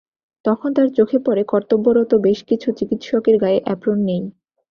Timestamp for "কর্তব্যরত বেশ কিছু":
1.43-2.67